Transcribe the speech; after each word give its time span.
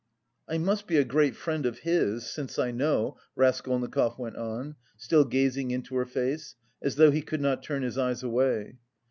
"I 0.49 0.57
must 0.57 0.87
be 0.87 0.97
a 0.97 1.03
great 1.03 1.35
friend 1.35 1.63
of 1.63 1.81
his... 1.81 2.25
since 2.25 2.57
I 2.57 2.71
know," 2.71 3.17
Raskolnikov 3.35 4.17
went 4.17 4.35
on, 4.35 4.75
still 4.97 5.25
gazing 5.25 5.69
into 5.69 5.95
her 5.97 6.07
face, 6.07 6.55
as 6.81 6.95
though 6.95 7.11
he 7.11 7.21
could 7.21 7.39
not 7.39 7.61
turn 7.61 7.83
his 7.83 7.99
eyes 7.99 8.23
away. 8.23 8.79